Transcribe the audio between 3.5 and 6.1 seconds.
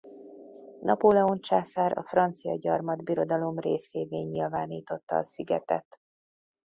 részévé nyilvánította a szigetet.